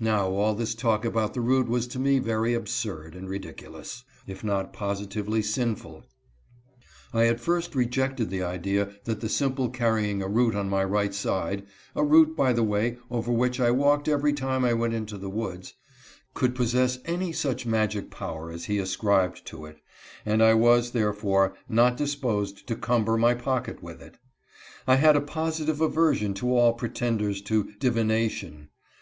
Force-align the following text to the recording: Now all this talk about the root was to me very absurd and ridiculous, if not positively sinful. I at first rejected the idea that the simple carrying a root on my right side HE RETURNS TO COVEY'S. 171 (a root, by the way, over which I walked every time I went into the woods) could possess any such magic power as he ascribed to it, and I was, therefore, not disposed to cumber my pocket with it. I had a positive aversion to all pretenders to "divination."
Now 0.00 0.30
all 0.30 0.54
this 0.54 0.74
talk 0.74 1.04
about 1.04 1.34
the 1.34 1.42
root 1.42 1.68
was 1.68 1.86
to 1.88 1.98
me 1.98 2.18
very 2.18 2.54
absurd 2.54 3.14
and 3.14 3.28
ridiculous, 3.28 4.04
if 4.26 4.42
not 4.42 4.72
positively 4.72 5.42
sinful. 5.42 6.04
I 7.12 7.26
at 7.26 7.40
first 7.40 7.74
rejected 7.74 8.30
the 8.30 8.42
idea 8.42 8.94
that 9.04 9.20
the 9.20 9.28
simple 9.28 9.68
carrying 9.68 10.22
a 10.22 10.28
root 10.28 10.54
on 10.54 10.70
my 10.70 10.82
right 10.82 11.12
side 11.12 11.58
HE 11.58 11.60
RETURNS 11.60 11.66
TO 11.66 11.92
COVEY'S. 11.92 12.06
171 12.06 12.06
(a 12.06 12.12
root, 12.14 12.36
by 12.38 12.52
the 12.54 12.62
way, 12.62 12.98
over 13.14 13.30
which 13.32 13.60
I 13.60 13.70
walked 13.70 14.08
every 14.08 14.32
time 14.32 14.64
I 14.64 14.72
went 14.72 14.94
into 14.94 15.18
the 15.18 15.28
woods) 15.28 15.74
could 16.32 16.54
possess 16.56 16.98
any 17.04 17.30
such 17.30 17.66
magic 17.66 18.10
power 18.10 18.50
as 18.50 18.64
he 18.64 18.78
ascribed 18.78 19.44
to 19.48 19.66
it, 19.66 19.76
and 20.24 20.42
I 20.42 20.54
was, 20.54 20.92
therefore, 20.92 21.54
not 21.68 21.98
disposed 21.98 22.66
to 22.66 22.74
cumber 22.76 23.18
my 23.18 23.34
pocket 23.34 23.82
with 23.82 24.00
it. 24.00 24.16
I 24.86 24.96
had 24.96 25.16
a 25.16 25.20
positive 25.20 25.82
aversion 25.82 26.32
to 26.40 26.56
all 26.56 26.72
pretenders 26.72 27.42
to 27.42 27.70
"divination." 27.78 28.70